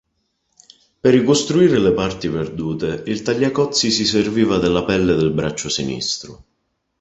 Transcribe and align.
Per 1.01 1.11
ricostruire 1.15 1.77
le 1.77 1.91
parti 1.93 2.27
perdute 2.27 3.03
il 3.05 3.21
Tagliacozzi 3.21 3.91
si 3.91 4.03
serviva 4.03 4.57
della 4.57 4.83
pelle 4.83 5.13
del 5.13 5.29
braccio 5.31 5.69
sinistro. 5.69 6.43